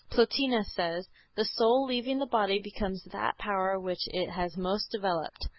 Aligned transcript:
Plotinus 0.09 0.73
says: 0.73 1.07
"The 1.35 1.45
soul 1.45 1.85
leaving 1.85 2.17
the 2.17 2.25
body 2.25 2.57
becomes 2.57 3.03
that 3.11 3.37
power 3.37 3.79
which 3.79 4.07
it 4.07 4.31
has 4.31 4.57
most 4.57 4.89
developed. 4.89 5.47